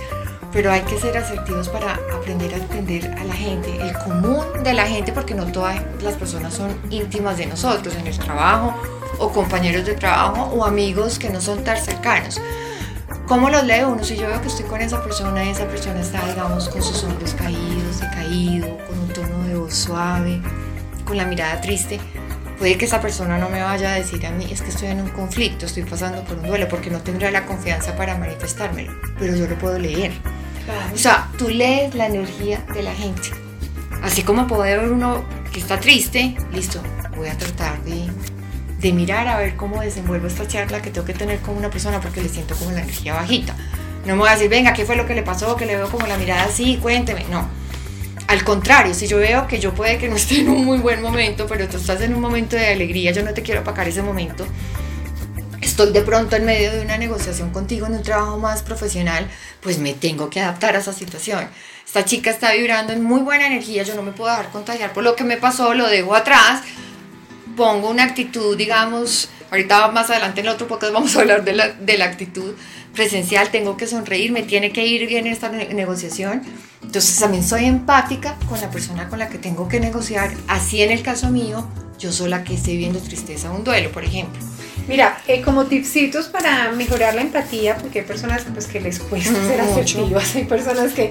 pero 0.53 0.71
hay 0.73 0.83
que 0.83 0.99
ser 0.99 1.17
asertivos 1.17 1.69
para 1.69 1.95
aprender 2.15 2.53
a 2.55 2.57
entender 2.57 3.07
a 3.19 3.25
la 3.25 3.35
gente, 3.35 3.77
el 3.81 3.93
común 3.99 4.45
de 4.63 4.73
la 4.73 4.87
gente, 4.87 5.13
porque 5.13 5.35
no 5.35 5.47
todas 5.47 5.81
las 6.03 6.15
personas 6.15 6.55
son 6.55 6.79
íntimas 6.91 7.37
de 7.37 7.47
nosotros 7.47 7.95
en 7.97 8.07
el 8.07 8.19
trabajo 8.19 8.75
o 9.19 9.31
compañeros 9.31 9.85
de 9.85 9.95
trabajo 9.95 10.45
o 10.55 10.65
amigos 10.65 11.19
que 11.19 11.31
no 11.31 11.41
son 11.41 11.65
tan 11.65 11.77
cercanos. 11.79 12.41
¿Cómo 13.27 13.51
los 13.51 13.65
leo 13.65 13.91
uno? 13.91 14.05
Si 14.05 14.17
yo 14.17 14.29
veo 14.29 14.41
que 14.41 14.49
estoy 14.49 14.67
con 14.67 14.81
esa 14.81 15.03
persona 15.03 15.45
y 15.45 15.51
esa 15.51 15.67
persona 15.67 16.01
está, 16.01 16.25
digamos, 16.27 16.69
con 16.69 16.83
sus 16.83 17.03
hombros 17.05 17.35
caídos, 17.35 18.01
decaído, 18.01 18.69
con 18.87 18.99
un 18.99 19.09
tono 19.09 19.49
de 19.49 19.57
voz 19.57 19.75
suave, 19.75 20.41
con 21.05 21.17
la 21.17 21.25
mirada 21.25 21.61
triste, 21.61 21.99
Puede 22.59 22.79
que 22.79 22.87
esa 22.87 23.01
persona 23.03 23.37
no 23.37 23.51
me 23.51 23.63
vaya 23.63 23.93
a 23.93 23.97
decir 23.97 24.25
a 24.27 24.31
mí, 24.31 24.49
es 24.51 24.63
que 24.63 24.71
estoy 24.71 24.89
en 24.89 25.03
un 25.03 25.11
conflicto, 25.11 25.67
estoy 25.67 25.83
pasando 25.83 26.25
por 26.25 26.39
un 26.39 26.47
duelo, 26.47 26.69
porque 26.69 26.91
no 26.91 27.01
tendrá 27.01 27.31
la 27.31 27.45
confianza 27.45 27.95
para 27.97 28.17
manifestármelo, 28.17 28.93
pero 29.19 29.37
yo 29.37 29.47
lo 29.47 29.59
puedo 29.59 29.79
leer. 29.79 30.13
O 30.93 30.97
sea, 30.97 31.29
tú 31.37 31.49
lees 31.49 31.95
la 31.95 32.07
energía 32.07 32.65
de 32.73 32.83
la 32.83 32.95
gente. 32.95 33.31
Así 34.03 34.23
como 34.23 34.47
puede 34.47 34.77
ver 34.77 34.91
uno 34.91 35.25
que 35.53 35.61
está 35.61 35.79
triste, 35.79 36.37
listo, 36.53 36.81
voy 37.15 37.29
a 37.29 37.37
tratar 37.37 37.83
de, 37.85 38.09
de 38.81 38.93
mirar 38.93 39.29
a 39.29 39.39
ver 39.39 39.57
cómo 39.57 39.81
desenvuelvo 39.83 40.27
esta 40.27 40.49
charla 40.49 40.81
que 40.81 40.91
tengo 40.91 41.07
que 41.07 41.15
tener 41.15 41.41
con 41.41 41.57
una 41.57 41.71
persona 41.71 42.01
porque 42.01 42.23
le 42.23 42.29
siento 42.29 42.57
como 42.57 42.73
la 42.73 42.81
energía 42.81 43.15
bajita. 43.15 43.55
No 44.07 44.15
me 44.15 44.21
voy 44.21 44.29
a 44.29 44.33
decir, 44.33 44.49
venga, 44.49 44.73
¿qué 44.73 44.85
fue 44.85 44.97
lo 44.97 45.07
que 45.07 45.15
le 45.15 45.23
pasó? 45.23 45.57
Que 45.57 45.67
le 45.67 45.77
veo 45.77 45.91
como 45.91 46.07
la 46.07 46.17
mirada 46.17 46.45
así, 46.45 46.79
cuénteme. 46.79 47.25
No, 47.31 47.49
al 48.27 48.43
contrario, 48.45 48.93
si 48.95 49.07
yo 49.07 49.19
veo 49.19 49.47
que 49.47 49.61
yo 49.61 49.75
puede 49.75 49.99
que 49.99 50.09
no 50.09 50.17
esté 50.17 50.41
en 50.41 50.49
un 50.49 50.65
muy 50.65 50.79
buen 50.79 51.01
momento, 51.01 51.47
pero 51.47 51.69
tú 51.69 51.77
estás 51.77 52.01
en 52.01 52.15
un 52.15 52.21
momento 52.21 52.57
de 52.57 52.69
alegría, 52.69 53.13
yo 53.13 53.23
no 53.23 53.33
te 53.33 53.43
quiero 53.43 53.61
apacar 53.61 53.87
ese 53.87 54.03
momento, 54.03 54.47
estoy 55.61 55.93
de 55.93 56.03
pronto 56.03 56.37
en 56.37 56.45
medio 56.45 56.73
de 56.73 56.81
una 56.81 56.99
negociación 56.99 57.51
contigo 57.51 57.87
en 57.87 57.95
un 57.95 58.03
trabajo 58.03 58.39
más 58.39 58.63
profesional, 58.63 59.29
pues 59.61 59.79
me 59.79 59.95
tengo 59.95 60.29
que 60.29 60.41
adaptar 60.41 60.75
a 60.75 60.81
esa 60.81 60.93
situación. 60.93 61.49
Esta 61.85 62.05
chica 62.05 62.31
está 62.31 62.53
vibrando 62.53 62.93
en 62.93 63.03
muy 63.03 63.21
buena 63.21 63.47
energía, 63.47 63.85
yo 63.85 63.95
no 63.95 64.03
me 64.03 64.13
puedo 64.13 64.31
dejar 64.31 64.51
contagiar 64.51 64.93
por 64.93 65.05
lo 65.05 65.15
que 65.15 65.25
me 65.25 65.37
pasó, 65.37 65.75
lo 65.75 65.87
dejo 65.87 66.15
atrás, 66.15 66.63
pongo 67.57 67.91
una 67.91 68.05
actitud, 68.05 68.57
digamos, 68.57 69.29
ahorita 69.51 69.89
más 69.89 70.11
adelante 70.11 70.41
en 70.41 70.47
el 70.47 70.53
otro 70.53 70.67
podcast 70.67 70.93
vamos 70.93 71.15
a 71.17 71.21
hablar 71.21 71.45
de 71.45 71.53
la, 71.53 71.69
de 71.69 71.97
la 71.97 72.07
actitud 72.07 72.55
presencial, 72.97 73.51
tengo 73.51 73.77
que 73.77 73.87
sonreír, 73.87 74.33
me 74.33 74.43
tiene 74.43 74.73
que 74.73 74.85
ir 74.85 75.07
bien 75.07 75.29
esta 75.29 75.49
negociación 75.51 76.43
entonces 76.87 77.19
también 77.19 77.43
soy 77.43 77.65
empática 77.65 78.37
con 78.49 78.61
la 78.61 78.71
persona 78.71 79.09
con 79.09 79.19
la 79.19 79.29
que 79.29 79.39
tengo 79.39 79.69
que 79.69 79.81
negociar. 79.81 80.31
Así 80.47 80.83
en 80.83 80.91
el 80.91 81.03
caso 81.03 81.31
mío, 81.31 81.67
yo 81.99 82.13
soy 82.13 82.31
la 82.31 82.45
que 82.45 82.55
esté 82.55 82.77
viendo 82.77 83.01
tristeza 83.01 83.53
o 83.53 83.57
un 83.57 83.65
duelo, 83.65 83.91
por 83.91 84.05
ejemplo. 84.05 84.41
Mira, 84.89 85.19
eh, 85.27 85.43
como 85.43 85.67
tipsitos 85.67 86.27
para 86.27 86.71
mejorar 86.73 87.15
la 87.15 87.23
empatía, 87.23 87.77
porque 87.77 88.01
hay 88.01 88.05
personas 88.05 88.45
pues, 88.53 88.67
que 88.67 88.81
les 88.81 89.01
cuesta 89.01 89.33
mm, 89.33 89.47
ser 89.49 89.61
asertivas, 89.61 90.37
hay 90.37 90.45
personas 90.45 90.93
que, 90.93 91.11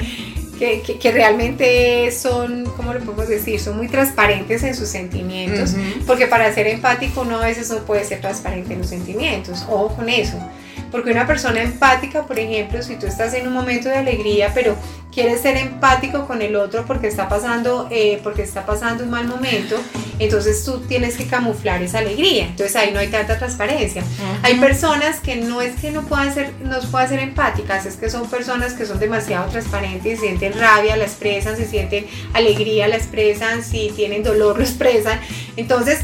que, 0.57 0.97
que, 0.97 1.11
realmente 1.11 2.09
son, 2.11 2.63
¿cómo 2.77 2.93
lo 2.93 3.01
podemos 3.01 3.27
decir? 3.27 3.59
Son 3.59 3.75
muy 3.75 3.89
transparentes 3.89 4.63
en 4.63 4.75
sus 4.75 4.87
sentimientos, 4.87 5.75
porque 6.07 6.25
para 6.27 6.53
ser 6.53 6.67
empático 6.67 7.21
uno 7.21 7.41
a 7.41 7.45
veces 7.45 7.69
no 7.69 7.79
puede 7.79 8.05
ser 8.05 8.21
transparente 8.21 8.73
en 8.73 8.79
los 8.79 8.87
sentimientos, 8.87 9.65
ojo 9.67 9.93
con 9.93 10.07
eso. 10.07 10.39
Porque 10.91 11.11
una 11.11 11.27
persona 11.27 11.61
empática, 11.61 12.23
por 12.23 12.39
ejemplo, 12.39 12.81
si 12.81 12.95
tú 12.95 13.07
estás 13.07 13.33
en 13.33 13.47
un 13.47 13.53
momento 13.53 13.89
de 13.89 13.97
alegría, 13.97 14.51
pero 14.53 14.75
quieres 15.15 15.41
ser 15.41 15.55
empático 15.55 16.27
con 16.27 16.41
el 16.41 16.57
otro 16.57 16.85
porque 16.85 17.07
está 17.07 17.29
pasando, 17.29 17.87
eh, 17.89 18.19
porque 18.21 18.43
está 18.43 18.65
pasando 18.65 19.05
un 19.05 19.09
mal 19.09 19.25
momento, 19.25 19.77
entonces 20.19 20.63
tú 20.65 20.81
tienes 20.81 21.15
que 21.15 21.25
camuflar 21.25 21.81
esa 21.81 21.99
alegría. 21.99 22.45
Entonces 22.47 22.75
ahí 22.75 22.91
no 22.91 22.99
hay 22.99 23.07
tanta 23.07 23.37
transparencia. 23.37 24.03
Hay 24.43 24.59
personas 24.59 25.21
que 25.21 25.37
no 25.37 25.61
es 25.61 25.79
que 25.79 25.91
no 25.91 26.01
puedan 26.03 26.33
ser, 26.33 26.51
no 26.61 26.79
puedan 26.91 27.07
ser 27.07 27.19
empáticas, 27.19 27.85
es 27.85 27.95
que 27.95 28.09
son 28.09 28.29
personas 28.29 28.73
que 28.73 28.85
son 28.85 28.99
demasiado 28.99 29.49
transparentes, 29.49 30.19
sienten 30.19 30.53
rabia, 30.59 30.97
la 30.97 31.05
expresan, 31.05 31.55
si 31.55 31.63
sienten 31.63 32.05
alegría, 32.33 32.89
la 32.89 32.97
expresan, 32.97 33.63
si 33.63 33.91
tienen 33.95 34.21
dolor, 34.21 34.57
lo 34.57 34.63
expresan. 34.63 35.19
Entonces, 35.55 35.99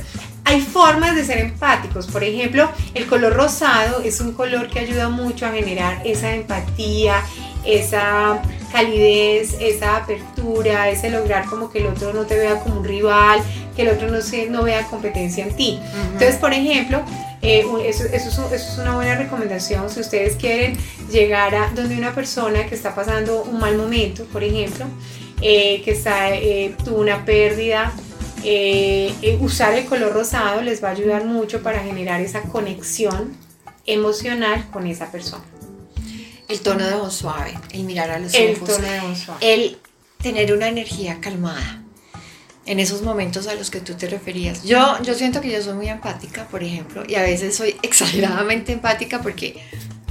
hay 0.51 0.59
formas 0.59 1.15
de 1.15 1.23
ser 1.23 1.37
empáticos. 1.37 2.07
Por 2.07 2.23
ejemplo, 2.25 2.69
el 2.93 3.07
color 3.07 3.33
rosado 3.33 4.01
es 4.01 4.19
un 4.19 4.33
color 4.33 4.67
que 4.67 4.79
ayuda 4.79 5.07
mucho 5.07 5.45
a 5.45 5.51
generar 5.51 6.01
esa 6.05 6.33
empatía, 6.33 7.23
esa 7.65 8.41
calidez, 8.69 9.55
esa 9.61 9.97
apertura, 9.97 10.89
ese 10.89 11.09
lograr 11.09 11.45
como 11.45 11.71
que 11.71 11.79
el 11.79 11.87
otro 11.87 12.11
no 12.11 12.25
te 12.25 12.35
vea 12.35 12.59
como 12.59 12.81
un 12.81 12.85
rival, 12.85 13.41
que 13.77 13.83
el 13.83 13.89
otro 13.89 14.09
no, 14.09 14.21
se, 14.21 14.49
no 14.49 14.63
vea 14.63 14.83
competencia 14.87 15.45
en 15.45 15.55
ti. 15.55 15.79
Entonces, 16.11 16.35
por 16.35 16.51
ejemplo, 16.51 17.01
eh, 17.41 17.65
eso, 17.85 18.03
es, 18.53 18.77
una 18.77 18.95
buena 18.95 19.15
recomendación 19.15 19.89
si 19.89 20.01
ustedes 20.01 20.35
quieren 20.35 20.77
llegar 21.09 21.55
a 21.55 21.71
donde 21.73 21.97
una 21.97 22.13
persona 22.13 22.65
que 22.65 22.75
está 22.75 22.93
pasando 22.93 23.43
un 23.43 23.57
mal 23.57 23.77
momento, 23.77 24.25
por 24.25 24.43
ejemplo, 24.43 24.85
eh, 25.41 25.81
que 25.83 25.91
está, 25.91 26.35
eh, 26.35 26.75
tuvo 26.83 26.99
una 26.99 27.23
pérdida, 27.23 27.93
usar 29.39 29.73
el 29.73 29.85
color 29.85 30.13
rosado 30.13 30.61
les 30.61 30.83
va 30.83 30.89
a 30.89 30.91
ayudar 30.91 31.25
mucho 31.25 31.61
para 31.61 31.79
generar 31.83 32.21
esa 32.21 32.41
conexión 32.43 33.35
emocional 33.85 34.69
con 34.71 34.87
esa 34.87 35.11
persona. 35.11 35.43
El 36.47 36.59
tono 36.59 36.85
de 36.85 36.95
voz 36.95 37.13
suave, 37.13 37.57
el 37.71 37.83
mirar 37.83 38.09
a 38.11 38.19
los 38.19 38.33
El 38.33 38.55
ojos, 38.55 38.69
tono 38.75 38.87
de 38.87 38.99
voz 38.99 39.17
suave. 39.19 39.53
el 39.53 39.77
tener 40.21 40.53
una 40.53 40.67
energía 40.67 41.19
calmada 41.21 41.81
en 42.65 42.79
esos 42.79 43.01
momentos 43.01 43.47
a 43.47 43.55
los 43.55 43.71
que 43.71 43.79
tú 43.79 43.93
te 43.95 44.07
referías. 44.07 44.63
Yo, 44.63 45.01
yo 45.01 45.13
siento 45.15 45.41
que 45.41 45.49
yo 45.49 45.61
soy 45.61 45.73
muy 45.73 45.87
empática, 45.89 46.47
por 46.47 46.61
ejemplo, 46.63 47.03
y 47.07 47.15
a 47.15 47.21
veces 47.21 47.55
soy 47.55 47.75
exageradamente 47.81 48.71
empática 48.73 49.21
porque 49.21 49.61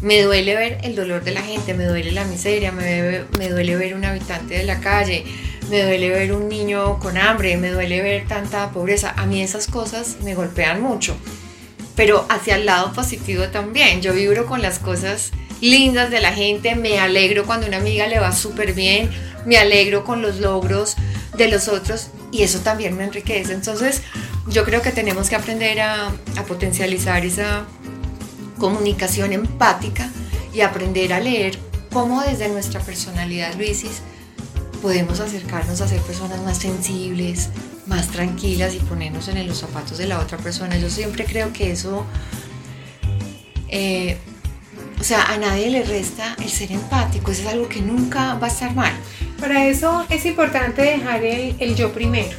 me 0.03 0.23
duele 0.23 0.57
ver 0.57 0.79
el 0.83 0.97
dolor 0.97 1.23
de 1.23 1.33
la 1.33 1.43
gente, 1.43 1.75
me 1.75 1.85
duele 1.85 2.11
la 2.13 2.25
miseria, 2.25 2.73
me, 2.73 3.25
me 3.39 3.49
duele 3.51 3.77
ver 3.77 3.95
un 3.95 4.05
habitante 4.05 4.55
de 4.55 4.65
la 4.65 4.81
calle, 4.81 5.25
me 5.71 5.85
duele 5.85 6.11
ver 6.11 6.33
un 6.33 6.49
niño 6.49 6.99
con 6.99 7.17
hambre, 7.17 7.57
me 7.57 7.71
duele 7.71 8.03
ver 8.03 8.27
tanta 8.27 8.71
pobreza. 8.71 9.15
A 9.17 9.25
mí 9.25 9.41
esas 9.41 9.69
cosas 9.69 10.17
me 10.23 10.35
golpean 10.35 10.83
mucho, 10.83 11.17
pero 11.95 12.27
hacia 12.29 12.57
el 12.57 12.67
lado 12.67 12.93
positivo 12.93 13.49
también. 13.49 14.03
Yo 14.03 14.12
vibro 14.12 14.47
con 14.47 14.62
las 14.62 14.81
cosas 14.81 15.31
lindas 15.61 16.11
de 16.11 16.21
la 16.21 16.33
gente, 16.33 16.75
me 16.75 16.99
alegro 16.99 17.47
cuando 17.47 17.69
una 17.69 17.77
amiga 17.77 18.09
le 18.09 18.19
va 18.19 18.33
súper 18.33 18.73
bien, 18.73 19.11
me 19.47 19.59
alegro 19.59 20.05
con 20.05 20.23
los 20.23 20.41
logros 20.41 20.97
de 21.37 21.49
los 21.49 21.69
otros 21.69 22.09
y 22.33 22.43
eso 22.43 22.59
también 22.61 22.97
me 22.97 23.05
enriquece. 23.05 23.53
Entonces 23.53 24.03
yo 24.49 24.65
creo 24.65 24.83
que 24.83 24.91
tenemos 24.91 25.31
que 25.31 25.37
aprender 25.37 25.81
a, 25.81 26.09
a 26.09 26.45
potencializar 26.49 27.25
esa 27.25 27.65
comunicación 28.59 29.33
empática 29.33 30.11
y 30.53 30.62
aprender 30.62 31.12
a 31.12 31.21
leer 31.21 31.59
cómo 31.93 32.23
desde 32.23 32.49
nuestra 32.49 32.81
personalidad, 32.81 33.55
Luisis, 33.55 34.03
podemos 34.81 35.21
acercarnos 35.21 35.81
a 35.81 35.89
ser 35.89 36.01
personas 36.03 36.41
más 36.43 36.59
sensibles, 36.59 37.51
más 37.87 38.09
tranquilas 38.09 38.75
y 38.75 38.79
ponernos 38.79 39.29
en 39.29 39.47
los 39.47 39.59
zapatos 39.59 39.99
de 39.99 40.07
la 40.07 40.19
otra 40.19 40.39
persona. 40.39 40.77
Yo 40.79 40.91
siempre 40.91 41.25
creo 41.25 41.53
que 41.53 41.73
eso, 41.73 42.05
eh, 43.69 44.19
o 44.99 45.05
sea, 45.05 45.25
a 45.33 45.37
nadie 45.39 45.71
le 45.71 45.83
resta 45.83 46.37
el 46.43 46.49
ser 46.49 46.73
empático, 46.73 47.31
eso 47.31 47.43
es 47.43 47.49
algo 47.49 47.69
que 47.69 47.81
nunca 47.81 48.35
va 48.35 48.47
a 48.47 48.51
estar 48.51 48.75
mal. 48.75 48.93
Para 49.41 49.67
eso 49.67 50.05
es 50.09 50.25
importante 50.27 50.83
dejar 50.83 51.25
el, 51.25 51.57
el 51.59 51.75
yo 51.75 51.93
primero. 51.93 52.37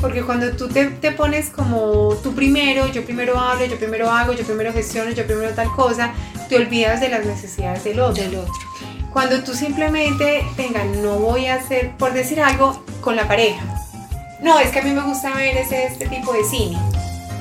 Porque 0.00 0.22
cuando 0.22 0.52
tú 0.52 0.68
te, 0.68 0.86
te 0.86 1.10
pones 1.10 1.50
como 1.50 2.14
tú 2.22 2.32
primero, 2.34 2.86
yo 2.92 3.04
primero 3.04 3.38
hablo, 3.38 3.64
yo 3.66 3.76
primero 3.76 4.10
hago, 4.10 4.32
yo 4.32 4.44
primero 4.44 4.72
gestiono, 4.72 5.10
yo 5.10 5.26
primero 5.26 5.50
tal 5.50 5.68
cosa, 5.74 6.12
te 6.48 6.56
olvidas 6.56 7.00
de 7.00 7.08
las 7.08 7.26
necesidades 7.26 7.82
del 7.82 7.98
otro. 8.00 8.22
Del 8.22 8.36
otro. 8.36 8.67
Cuando 9.18 9.42
tú 9.42 9.52
simplemente, 9.52 10.44
venga, 10.56 10.84
no 10.84 11.18
voy 11.18 11.46
a 11.46 11.56
hacer, 11.56 11.90
por 11.98 12.12
decir 12.12 12.40
algo, 12.40 12.84
con 13.00 13.16
la 13.16 13.26
pareja. 13.26 13.60
No, 14.40 14.60
es 14.60 14.70
que 14.70 14.78
a 14.78 14.82
mí 14.82 14.92
me 14.92 15.00
gusta 15.00 15.34
ver 15.34 15.56
ese, 15.56 15.86
este 15.86 16.06
tipo 16.06 16.32
de 16.32 16.44
cine. 16.44 16.78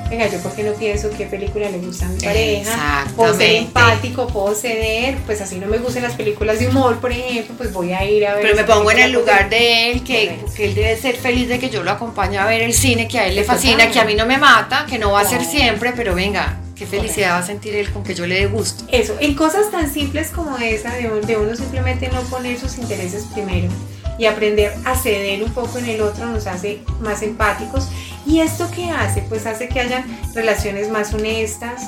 Venga, 0.10 0.25
yo 0.25 0.39
porque 0.39 0.63
no 0.63 0.72
pienso 0.74 1.12
qué 1.15 1.27
película 1.27 1.69
le 1.69 1.77
gusta 1.77 2.07
a 2.07 2.10
mi 2.10 2.19
pareja. 2.19 3.05
Puedo 3.15 3.31
ser 3.36 3.57
empático, 3.57 4.25
puedo 4.25 4.55
ceder, 4.55 5.17
pues 5.27 5.39
así 5.39 5.60
no 5.60 5.67
me 5.67 5.77
gustan 5.77 6.01
las 6.01 6.13
películas 6.13 6.57
de 6.57 6.67
humor, 6.67 6.98
por 6.98 7.12
ejemplo, 7.12 7.53
pues 7.55 7.72
voy 7.72 7.93
a 7.93 8.03
ir 8.10 8.25
a 8.25 8.34
ver. 8.34 8.41
Pero 8.41 8.55
me 8.55 8.63
pongo 8.63 8.89
en 8.89 8.98
el 8.98 9.12
lugar 9.12 9.48
de 9.48 9.91
él, 9.91 10.03
que, 10.03 10.39
que 10.55 10.65
él 10.65 10.74
debe 10.74 10.98
ser 10.98 11.15
feliz 11.15 11.48
de 11.48 11.60
que 11.60 11.69
yo 11.69 11.84
lo 11.84 11.91
acompañe 11.91 12.39
a 12.39 12.48
ver 12.48 12.63
el 12.63 12.74
cine, 12.74 13.07
que 13.07 13.19
a 13.19 13.27
él 13.27 13.36
le 13.36 13.43
fascina, 13.43 13.91
que 13.91 14.00
a 14.00 14.03
mí 14.03 14.15
no 14.15 14.25
me 14.25 14.39
mata, 14.39 14.88
que 14.89 14.98
no 14.98 15.12
va 15.12 15.22
a 15.22 15.25
ser 15.25 15.46
siempre, 15.46 15.93
pero 15.96 16.15
venga, 16.15 16.57
qué 16.77 16.86
felicidad 16.86 17.31
va 17.31 17.39
a 17.39 17.46
sentir 17.46 17.75
él 17.75 17.91
con 17.91 18.03
que 18.03 18.13
yo 18.13 18.27
le 18.27 18.36
dé 18.36 18.46
gusto. 18.48 18.86
Eso, 18.91 19.15
en 19.19 19.36
cosas 19.36 19.72
tan 19.72 19.91
simples 19.91 20.29
como 20.29 20.57
esa, 20.57 20.93
de, 20.93 21.10
de 21.22 21.38
uno 21.38 21.55
simplemente 21.55 22.10
no 22.10 22.22
poner 22.24 22.60
sus 22.60 22.77
intereses 22.77 23.25
primero 23.34 23.69
y 24.17 24.25
aprender 24.25 24.74
a 24.86 24.96
ceder 24.96 25.43
un 25.43 25.51
poco 25.51 25.77
en 25.77 25.86
el 25.86 26.01
otro 26.01 26.25
nos 26.27 26.48
hace 26.48 26.81
más 27.01 27.22
empáticos. 27.22 27.88
¿Y 28.25 28.39
esto 28.39 28.69
qué 28.74 28.89
hace? 28.89 29.22
Pues 29.22 29.46
hace 29.46 29.69
que 29.69 29.79
hayan 29.79 30.03
relaciones 30.34 30.89
más 30.89 31.13
honestas, 31.13 31.84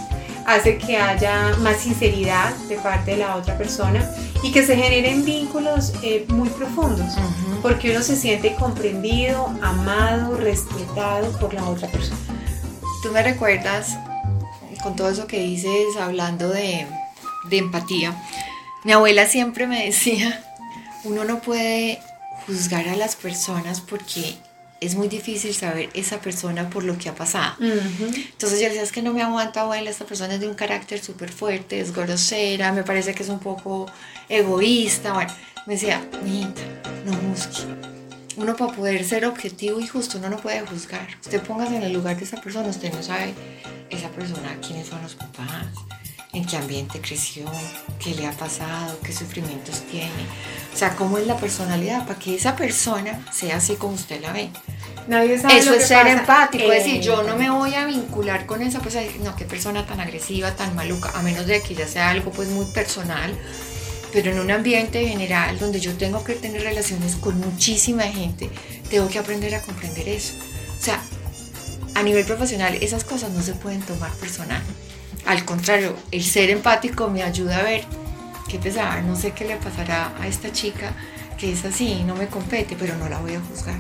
hace 0.46 0.78
que 0.78 0.98
haya 0.98 1.56
más 1.60 1.78
sinceridad 1.78 2.56
de 2.68 2.76
parte 2.78 3.12
de 3.12 3.18
la 3.18 3.36
otra 3.36 3.58
persona 3.58 4.10
y 4.44 4.52
que 4.52 4.66
se 4.66 4.76
generen 4.76 5.26
vínculos 5.26 5.94
eh, 6.02 6.26
muy 6.30 6.50
profundos, 6.50 7.14
porque 7.62 7.92
uno 7.92 8.02
se 8.02 8.16
siente 8.16 8.56
comprendido, 8.56 9.48
amado, 9.62 10.38
respetado 10.38 11.32
por 11.40 11.54
la 11.54 11.68
otra 11.68 11.88
persona. 11.90 12.20
Tú 13.04 13.12
me 13.12 13.22
recuerdas 13.22 13.98
con 14.84 14.96
todo 14.96 15.10
eso 15.10 15.28
que 15.28 15.40
dices 15.40 15.98
hablando 16.00 16.50
de, 16.50 16.88
de 17.50 17.58
empatía. 17.58 18.16
Mi 18.84 18.92
abuela 18.94 19.28
siempre 19.28 19.68
me 19.68 19.86
decía, 19.86 20.44
uno 21.04 21.24
no 21.26 21.42
puede 21.42 22.02
juzgar 22.46 22.88
a 22.88 22.96
las 22.96 23.16
personas 23.16 23.82
porque 23.82 24.38
es 24.82 24.96
muy 24.96 25.08
difícil 25.08 25.54
saber 25.54 25.90
esa 25.94 26.22
persona 26.22 26.70
por 26.70 26.84
lo 26.84 26.98
que 26.98 27.10
ha 27.10 27.16
pasado. 27.16 27.56
Entonces 27.60 28.60
yo 28.60 28.68
decía, 28.68 28.82
es 28.82 28.92
que 28.92 29.02
no 29.02 29.14
me 29.14 29.22
aguanta, 29.22 29.62
abuela, 29.62 29.90
esta 29.90 30.06
persona 30.06 30.36
es 30.36 30.40
de 30.40 30.48
un 30.48 30.56
carácter 30.56 31.04
súper 31.04 31.30
fuerte, 31.32 31.80
es 31.80 31.94
grosera, 31.94 32.72
me 32.72 32.84
parece 32.84 33.14
que 33.14 33.24
es 33.24 33.30
un 33.30 33.40
poco 33.40 33.88
egoísta. 34.30 35.14
Bueno, 35.14 35.34
me 35.68 35.74
decía, 35.74 36.02
niñita, 36.24 36.62
no 37.06 37.14
juzgue. 37.14 37.99
Uno 38.40 38.56
para 38.56 38.72
poder 38.74 39.04
ser 39.04 39.26
objetivo 39.26 39.80
y 39.80 39.88
justo, 39.88 40.18
uno 40.18 40.30
no 40.30 40.38
puede 40.38 40.62
juzgar. 40.62 41.08
Usted 41.22 41.42
póngase 41.44 41.76
en 41.76 41.84
el 41.84 41.94
lugar 41.94 42.16
de 42.18 42.24
esa 42.24 42.40
persona, 42.42 42.70
usted 42.70 42.94
no 42.94 43.04
sabe 43.04 43.34
esa 43.90 44.10
persona 44.10 44.58
quiénes 44.66 44.88
son 44.88 45.02
los 45.02 45.16
papás, 45.16 45.66
en 46.32 46.46
qué 46.46 46.56
ambiente 46.56 47.02
creció, 47.02 47.46
qué 48.02 48.16
le 48.16 48.26
ha 48.28 48.32
pasado, 48.32 48.98
qué 49.04 49.12
sufrimientos 49.12 49.82
tiene. 49.92 50.24
O 50.74 50.78
sea, 50.78 50.96
cómo 50.96 51.18
es 51.18 51.28
la 51.28 51.36
personalidad 51.36 52.06
para 52.08 52.18
que 52.18 52.36
esa 52.36 52.56
persona 52.56 53.20
sea 53.34 53.58
así 53.58 53.76
como 53.76 53.96
usted 53.96 54.22
la 54.22 54.32
ve. 54.32 54.50
Nadie 55.08 55.38
sabe 55.40 55.58
Eso 55.58 55.72
lo 55.72 55.76
es 55.76 55.82
que 55.82 55.88
ser 55.88 56.04
pasa. 56.04 56.20
empático, 56.20 56.64
es 56.66 56.70
Eh, 56.72 56.84
decir, 56.84 57.02
yo 57.02 57.24
no 57.24 57.36
me 57.36 57.50
voy 57.50 57.74
a 57.74 57.86
vincular 57.86 58.46
con 58.46 58.62
esa 58.62 58.80
persona, 58.80 59.06
no, 59.24 59.36
qué 59.36 59.44
persona 59.46 59.86
tan 59.86 60.00
agresiva, 60.00 60.56
tan 60.56 60.76
maluca, 60.76 61.12
a 61.14 61.22
menos 61.24 61.46
de 61.48 61.62
que 61.62 61.74
ya 61.76 61.88
sea 61.88 62.10
algo 62.12 62.32
pues 62.32 62.48
muy 62.50 62.66
personal, 62.68 63.36
pero 64.12 64.32
en 64.32 64.40
un 64.40 64.52
ambiente 64.52 65.08
general 65.08 65.60
donde 65.60 65.80
yo 65.80 65.94
tengo 65.96 66.24
que 66.24 66.34
tener 66.34 66.64
relaciones 66.64 67.16
con 67.16 67.40
muchísima 67.40 68.04
gente, 68.04 68.50
tengo 68.90 69.08
que 69.10 69.20
aprender 69.20 69.54
a 69.56 69.62
comprender 69.62 70.08
eso. 70.10 70.34
O 70.80 70.84
sea, 70.84 71.02
a 71.96 72.04
nivel 72.04 72.26
profesional 72.26 72.76
esas 72.76 73.04
cosas 73.04 73.32
no 73.32 73.42
se 73.42 73.54
pueden 73.54 73.82
tomar 73.82 74.12
personal. 74.14 74.62
Al 75.26 75.46
contrario, 75.46 75.96
el 76.12 76.24
ser 76.24 76.50
empático 76.50 77.10
me 77.10 77.24
ayuda 77.24 77.58
a 77.60 77.64
ver 77.64 77.84
qué 78.48 78.58
pesar, 78.58 79.04
no 79.04 79.16
sé 79.16 79.32
qué 79.32 79.46
le 79.46 79.58
pasará 79.58 80.14
a 80.20 80.28
esta 80.28 80.52
chica 80.52 80.96
que 81.38 81.52
es 81.54 81.64
así, 81.64 82.04
no 82.06 82.16
me 82.16 82.28
compete, 82.28 82.76
pero 82.78 82.96
no 82.98 83.08
la 83.08 83.20
voy 83.20 83.36
a 83.36 83.42
juzgar. 83.42 83.80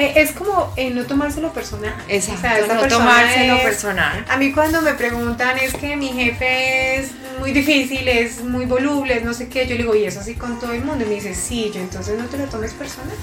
Eh, 0.00 0.12
es 0.16 0.32
como 0.32 0.72
eh, 0.76 0.90
no 0.90 1.04
tomárselo 1.04 1.52
personal. 1.52 1.94
Exacto, 2.08 2.38
O 2.38 2.40
sea, 2.42 2.58
esa 2.58 2.74
no 2.74 2.88
tomárselo 2.88 3.54
es- 3.56 3.62
personal. 3.62 4.24
A 4.28 4.36
mí 4.36 4.52
cuando 4.52 4.80
me 4.82 4.94
preguntan 4.94 5.58
es 5.58 5.74
que 5.74 5.96
mi 5.96 6.08
jefe 6.08 6.96
es 7.00 7.10
muy 7.38 7.52
difícil, 7.52 8.06
es 8.08 8.42
muy 8.42 8.64
voluble, 8.66 9.16
es 9.18 9.24
no 9.24 9.34
sé 9.34 9.48
qué, 9.48 9.64
yo 9.66 9.72
le 9.72 9.78
digo, 9.82 9.94
¿y 9.94 10.04
eso 10.04 10.20
así 10.20 10.34
con 10.34 10.58
todo 10.58 10.72
el 10.72 10.84
mundo? 10.84 11.04
Y 11.04 11.08
me 11.08 11.14
dice, 11.16 11.34
sí, 11.34 11.70
yo 11.74 11.80
entonces 11.80 12.18
no 12.18 12.24
te 12.26 12.38
lo 12.38 12.44
tomes 12.46 12.72
personal. 12.72 13.14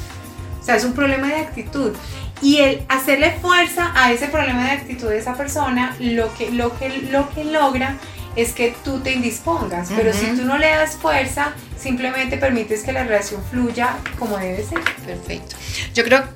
O 0.62 0.64
sea, 0.64 0.76
es 0.76 0.84
un 0.84 0.94
problema 0.94 1.28
de 1.28 1.36
actitud. 1.36 1.94
Y 2.42 2.58
el 2.58 2.86
hacerle 2.90 3.32
fuerza 3.42 3.92
a 3.96 4.12
ese 4.12 4.28
problema 4.28 4.66
de 4.66 4.72
actitud 4.72 5.08
de 5.10 5.18
esa 5.18 5.34
persona, 5.36 5.96
lo 6.00 6.34
que, 6.36 6.52
lo 6.52 6.78
que, 6.78 6.90
lo 7.10 7.30
que 7.32 7.44
logra 7.46 7.96
es 8.36 8.52
que 8.54 8.76
tú 8.84 9.00
te 9.00 9.14
indispongas. 9.14 9.90
Pero 9.96 10.14
si 10.14 10.26
tú 10.28 10.46
no 10.46 10.58
le 10.60 10.68
das 10.70 10.96
fuerza, 10.96 11.54
simplemente 11.80 12.38
permites 12.38 12.84
que 12.84 12.92
la 12.92 13.04
relación 13.04 13.42
fluya 13.50 13.96
como 14.20 14.38
debe 14.38 14.64
ser. 14.64 14.80
Perfecto. 15.06 15.56
Yo 15.96 16.04
creo 16.04 16.24
que 16.24 16.30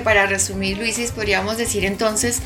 para 0.00 0.26
resumir, 0.26 0.78
Luisis, 0.78 1.10
podríamos 1.10 1.56
decir 1.56 1.84
entonces 1.84 2.40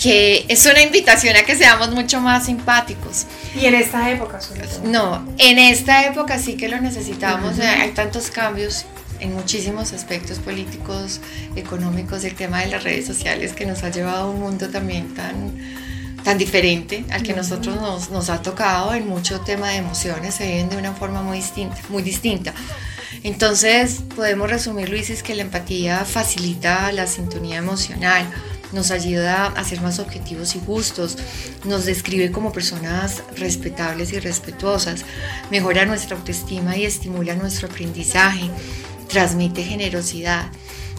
que 0.00 0.46
es 0.48 0.64
una 0.64 0.82
invitación 0.82 1.36
a 1.36 1.42
que 1.42 1.56
seamos 1.56 1.90
mucho 1.90 2.20
más 2.20 2.46
simpáticos. 2.46 3.26
Y 3.54 3.66
en 3.66 3.74
esta 3.74 4.10
época, 4.10 4.40
sobre 4.40 4.66
todo. 4.66 4.80
No, 4.84 5.28
en 5.38 5.58
esta 5.58 6.06
época 6.06 6.38
sí 6.38 6.56
que 6.56 6.68
lo 6.68 6.80
necesitamos. 6.80 7.58
Hay 7.58 7.90
tantos 7.90 8.30
cambios 8.30 8.86
en 9.20 9.34
muchísimos 9.34 9.92
aspectos 9.92 10.38
políticos, 10.38 11.20
económicos, 11.54 12.24
el 12.24 12.34
tema 12.34 12.60
de 12.60 12.68
las 12.68 12.82
redes 12.82 13.06
sociales 13.06 13.52
que 13.52 13.66
nos 13.66 13.82
ha 13.82 13.90
llevado 13.90 14.24
a 14.24 14.30
un 14.30 14.40
mundo 14.40 14.70
también 14.70 15.14
tan, 15.14 15.52
tan 16.24 16.38
diferente 16.38 17.04
al 17.10 17.22
que 17.22 17.34
nosotros 17.34 17.76
nos, 17.76 18.08
nos 18.10 18.30
ha 18.30 18.40
tocado 18.40 18.94
en 18.94 19.06
mucho 19.06 19.40
tema 19.40 19.68
de 19.68 19.76
emociones, 19.76 20.34
se 20.34 20.46
viven 20.46 20.70
de 20.70 20.78
una 20.78 20.94
forma 20.94 21.22
muy 21.22 21.36
distinta, 21.36 21.76
muy 21.90 22.02
distinta. 22.02 22.54
Entonces 23.22 24.00
podemos 24.16 24.48
resumir, 24.48 24.88
Luis, 24.88 25.10
es 25.10 25.22
que 25.22 25.34
la 25.34 25.42
empatía 25.42 26.04
facilita 26.04 26.90
la 26.92 27.06
sintonía 27.06 27.58
emocional, 27.58 28.30
nos 28.72 28.90
ayuda 28.90 29.46
a 29.46 29.64
ser 29.64 29.80
más 29.82 29.98
objetivos 29.98 30.54
y 30.54 30.60
justos, 30.60 31.16
nos 31.64 31.84
describe 31.84 32.30
como 32.30 32.52
personas 32.52 33.22
respetables 33.36 34.12
y 34.12 34.20
respetuosas, 34.20 35.04
mejora 35.50 35.84
nuestra 35.84 36.16
autoestima 36.16 36.76
y 36.76 36.84
estimula 36.84 37.34
nuestro 37.34 37.68
aprendizaje, 37.68 38.48
transmite 39.08 39.64
generosidad, 39.64 40.50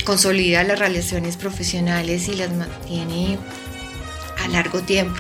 consolida 0.05 0.63
las 0.63 0.79
relaciones 0.79 1.37
profesionales 1.37 2.27
y 2.27 2.35
las 2.35 2.51
mantiene 2.51 3.39
a 4.43 4.47
largo 4.49 4.81
tiempo. 4.81 5.15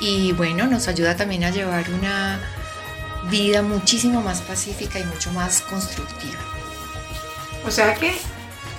Y 0.00 0.32
bueno, 0.32 0.66
nos 0.66 0.86
ayuda 0.86 1.16
también 1.16 1.44
a 1.44 1.50
llevar 1.50 1.90
una 1.90 2.40
vida 3.24 3.62
muchísimo 3.62 4.20
más 4.22 4.40
pacífica 4.42 4.98
y 4.98 5.04
mucho 5.04 5.30
más 5.32 5.60
constructiva. 5.62 6.38
O 7.66 7.70
sea 7.70 7.94
que 7.94 8.12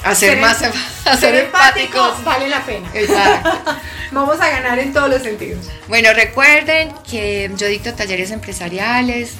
ser, 0.03 0.15
Ser 0.15 0.37
más 0.41 0.61
em- 0.63 0.71
a 1.05 1.11
ser 1.11 1.19
ser 1.19 1.35
empático 1.45 1.97
empáticos. 1.99 2.23
vale 2.23 2.49
la 2.49 2.65
pena. 2.65 2.89
Exacto. 2.93 3.51
Vamos 4.11 4.41
a 4.41 4.49
ganar 4.49 4.79
en 4.79 4.91
todos 4.91 5.09
los 5.09 5.21
sentidos. 5.21 5.67
Bueno, 5.87 6.09
recuerden 6.13 6.91
que 7.09 7.49
yo 7.55 7.67
dicto 7.67 7.93
talleres 7.93 8.31
empresariales 8.31 9.33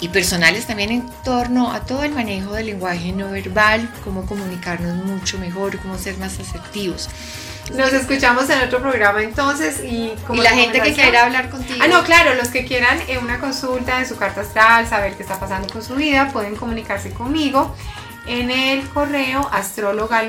y 0.00 0.08
personales 0.08 0.66
también 0.66 0.90
en 0.90 1.10
torno 1.24 1.72
a 1.72 1.80
todo 1.80 2.04
el 2.04 2.12
manejo 2.12 2.52
del 2.52 2.66
lenguaje 2.66 3.12
no 3.12 3.30
verbal, 3.30 3.88
cómo 4.04 4.26
comunicarnos 4.26 4.96
mucho 5.04 5.38
mejor, 5.38 5.78
cómo 5.78 5.98
ser 5.98 6.16
más 6.18 6.38
asertivos. 6.38 7.08
Nos 7.74 7.92
escuchamos 7.92 8.50
en 8.50 8.60
otro 8.62 8.80
programa 8.80 9.22
entonces 9.22 9.80
y 9.84 10.12
como 10.26 10.42
la 10.42 10.50
gente 10.50 10.80
que 10.80 10.92
quiera 10.92 11.24
hablar 11.24 11.50
contigo. 11.50 11.78
Ah, 11.80 11.86
no, 11.86 12.02
claro, 12.02 12.34
los 12.34 12.48
que 12.48 12.64
quieran 12.64 12.98
una 13.22 13.38
consulta 13.38 14.00
de 14.00 14.06
su 14.06 14.16
carta 14.16 14.40
astral, 14.40 14.88
saber 14.88 15.14
qué 15.14 15.22
está 15.22 15.38
pasando 15.38 15.68
con 15.72 15.82
su 15.82 15.94
vida, 15.94 16.30
pueden 16.32 16.56
comunicarse 16.56 17.10
conmigo 17.10 17.74
en 18.26 18.50
el 18.50 18.88
correo 18.88 19.48
astróloga 19.52 20.24